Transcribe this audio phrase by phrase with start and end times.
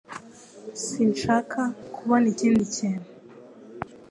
[0.83, 1.59] Sinshaka
[1.95, 3.07] kubona ikindi kintu